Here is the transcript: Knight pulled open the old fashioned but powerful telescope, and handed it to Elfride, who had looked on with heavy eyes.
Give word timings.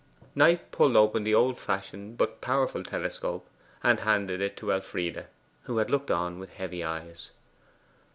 Knight 0.33 0.71
pulled 0.71 0.95
open 0.95 1.23
the 1.23 1.35
old 1.35 1.59
fashioned 1.59 2.17
but 2.17 2.41
powerful 2.41 2.83
telescope, 2.83 3.47
and 3.83 3.99
handed 3.99 4.41
it 4.41 4.57
to 4.57 4.71
Elfride, 4.73 5.27
who 5.65 5.77
had 5.77 5.91
looked 5.91 6.09
on 6.09 6.39
with 6.39 6.51
heavy 6.53 6.83
eyes. 6.83 7.29